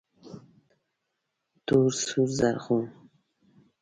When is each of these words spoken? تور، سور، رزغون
تور، 1.65 1.91
سور، 2.05 2.29
رزغون 2.29 2.85